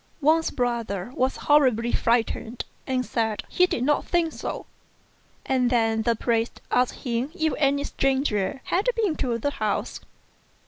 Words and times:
Wang's 0.19 0.49
brother 0.49 1.11
was 1.13 1.35
horribly 1.37 1.91
frightened 1.91 2.63
FROM 2.63 2.71
A 2.71 2.89
CHINESE 3.03 3.09
STUDIO. 3.11 3.21
8 3.21 3.21
1 3.21 3.33
and 3.35 3.39
said 3.41 3.53
he 3.55 3.65
did 3.67 3.83
not 3.83 4.03
think 4.05 4.33
so; 4.33 4.65
and 5.45 5.69
then 5.69 6.01
the 6.01 6.15
priest 6.15 6.59
asked 6.71 7.03
him 7.05 7.31
if 7.35 7.53
any 7.59 7.83
stranger 7.83 8.61
had 8.63 8.89
been 8.95 9.15
to 9.17 9.37
the 9.37 9.51
house. 9.51 9.99